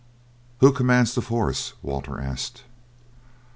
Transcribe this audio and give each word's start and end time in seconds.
"Who 0.61 0.71
commands 0.71 1.13
the 1.13 1.21
force?" 1.21 1.73
Walter 1.83 2.19
asked. 2.19 2.63